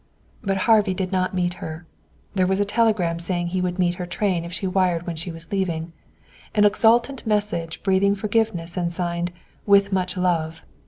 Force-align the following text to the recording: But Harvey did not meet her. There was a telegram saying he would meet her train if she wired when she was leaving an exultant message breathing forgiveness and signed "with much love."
But 0.43 0.57
Harvey 0.65 0.95
did 0.95 1.11
not 1.11 1.35
meet 1.35 1.53
her. 1.61 1.85
There 2.33 2.47
was 2.47 2.59
a 2.59 2.65
telegram 2.65 3.19
saying 3.19 3.49
he 3.49 3.61
would 3.61 3.77
meet 3.77 3.93
her 4.01 4.07
train 4.07 4.43
if 4.43 4.51
she 4.51 4.65
wired 4.65 5.05
when 5.05 5.15
she 5.15 5.29
was 5.31 5.51
leaving 5.51 5.93
an 6.55 6.65
exultant 6.65 7.27
message 7.27 7.83
breathing 7.83 8.15
forgiveness 8.15 8.77
and 8.77 8.91
signed 8.91 9.31
"with 9.67 9.93
much 9.93 10.17
love." 10.17 10.63